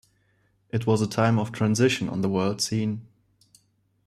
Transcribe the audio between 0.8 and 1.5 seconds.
was a time